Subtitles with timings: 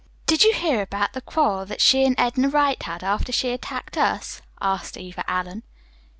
[0.25, 3.99] "Did you hear about the quarrel that she and Edna Wright had, after she attacked
[3.99, 5.61] us?" asked Eva Allen.